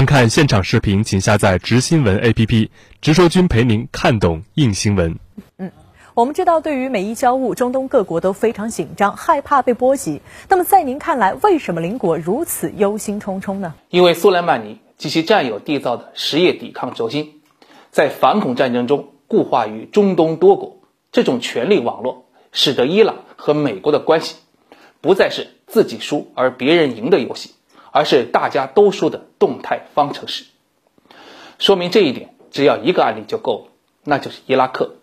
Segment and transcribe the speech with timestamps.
[0.00, 2.70] 观看现场视频，请下载“直新闻 ”APP，
[3.02, 5.18] 直说君陪您看懂硬新闻。
[5.58, 5.70] 嗯，
[6.14, 10.22] 我们知道，对于美伊交恶，中东各国都非常紧张，害怕被波及。
[10.48, 13.74] 那么，在您看来，为什么邻国如此忧心忡忡呢？
[13.90, 17.42] 因为苏莱曼尼及其战友缔造的实业抵抗轴心，
[17.90, 20.80] 在反恐战争中固化于中东多国。
[21.12, 24.36] 这种权力网络，使得伊朗和美国的关系，
[25.02, 27.50] 不再是自己输而别人赢的游戏。
[27.92, 30.44] 而是大家都说的动态方程式。
[31.58, 33.72] 说明这一点，只要一个案例就够了，
[34.04, 34.96] 那就是伊拉克。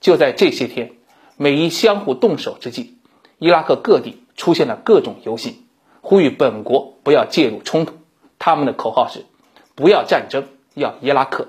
[0.00, 0.92] 就在这些天，
[1.36, 2.96] 美伊相互动手之际，
[3.38, 5.64] 伊拉克各地出现了各种游行，
[6.00, 7.94] 呼吁本国不要介入冲突。
[8.38, 9.26] 他们的口号是：
[9.74, 10.44] 不要战争，
[10.74, 11.48] 要伊拉克。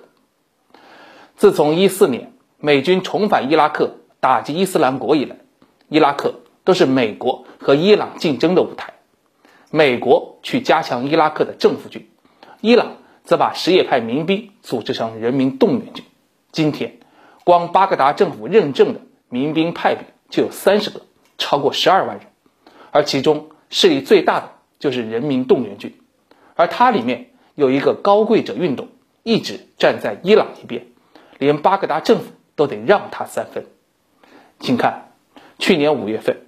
[1.38, 5.38] 自从一四年美军重返伊拉克打击伊斯兰国以来，
[5.88, 8.94] 伊拉克都是美国和伊朗竞争的舞台。
[9.74, 12.10] 美国去加强伊拉克的政府军，
[12.60, 16.04] 伊朗则把什叶派民兵组织成人民动员军。
[16.52, 17.00] 今天，
[17.46, 21.04] 光巴格达政府认证的民兵派别就有三十个，
[21.38, 22.28] 超过十二万人，
[22.92, 25.96] 而其中势力最大的就是人民动员军，
[26.56, 28.90] 而它里面有一个高贵者运动，
[29.24, 30.86] 一直站在伊朗一边，
[31.38, 32.26] 连巴格达政府
[32.58, 33.66] 都得让他三分。
[34.60, 35.14] 请看，
[35.60, 36.42] 去年五月份，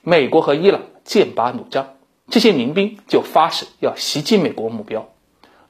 [0.00, 1.86] 美国和伊朗剑拔弩张。
[2.30, 5.08] 这些民兵就发誓要袭击美国目标，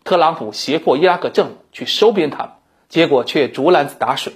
[0.04, 2.50] 特朗普胁迫伊拉克政府去收编他们，
[2.90, 4.34] 结果却竹篮子打水。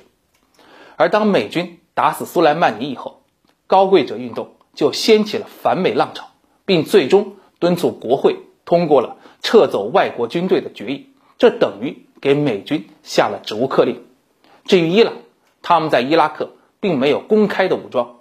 [0.96, 3.22] 而当美军打死苏莱曼尼以后，
[3.66, 6.28] 高贵者运动就掀起了反美浪潮，
[6.64, 14.02] 并最终敦促国会通过了撤走外国军队的决议，这等于给美军下了止乌克令。
[14.64, 15.12] 至于伊朗，
[15.60, 18.20] 他们在伊拉克并没有公开的武装，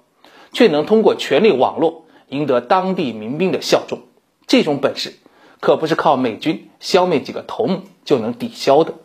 [0.52, 2.03] 却能通过权力网络。
[2.30, 4.00] 赢得当地民兵的效忠，
[4.48, 5.20] 这种本事
[5.60, 8.96] 可不是靠美军消灭几个头目就能抵消的。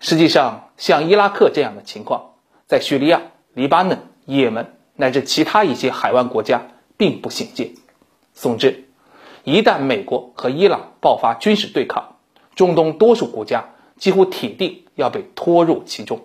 [0.00, 2.32] 实际上，像伊拉克这样的情况，
[2.66, 3.22] 在叙利亚、
[3.54, 7.74] 黎巴嫩、也门乃至其他一些海湾国家并不鲜见。
[8.34, 8.88] 总之，
[9.44, 12.16] 一旦美国和伊朗爆发军事对抗，
[12.54, 16.20] 中东多数国家几乎铁定要被拖入其中。